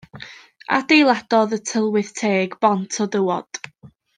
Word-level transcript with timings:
Adeiladodd 0.77 1.53
y 1.57 1.59
tylwyth 1.73 2.11
teg 2.23 2.59
bont 2.65 3.01
o 3.07 3.11
dywod. 3.17 3.63